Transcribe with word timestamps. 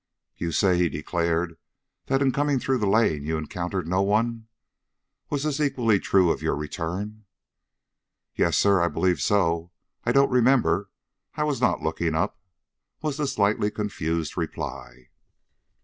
"You 0.35 0.51
say," 0.51 0.79
he 0.79 0.89
declared, 0.89 1.59
"that 2.07 2.23
in 2.23 2.31
coming 2.31 2.57
through 2.57 2.79
the 2.79 2.87
lane 2.89 3.23
you 3.23 3.37
encountered 3.37 3.87
no 3.87 4.01
one. 4.01 4.47
Was 5.29 5.43
this 5.43 5.59
equally 5.59 5.99
true 5.99 6.31
of 6.31 6.41
your 6.41 6.55
return?" 6.55 7.25
"Yes, 8.35 8.57
sir; 8.57 8.81
I 8.81 8.87
believe 8.87 9.21
so. 9.21 9.69
I 10.03 10.11
don't 10.11 10.31
remember. 10.31 10.89
I 11.35 11.43
was 11.43 11.61
not 11.61 11.83
looking 11.83 12.15
up," 12.15 12.39
was 13.03 13.17
the 13.17 13.27
slightly 13.27 13.69
confused 13.69 14.35
reply. 14.37 15.09